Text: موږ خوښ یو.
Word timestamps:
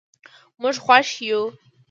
موږ 0.61 0.75
خوښ 0.85 1.07
یو. 1.29 1.41